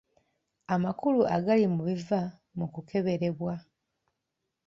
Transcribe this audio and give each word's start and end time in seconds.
Amakulu 0.73 1.21
agali 1.35 1.65
mu 1.73 1.81
biva 1.89 2.21
mu 2.57 2.65
kukeberebwa. 2.73 3.53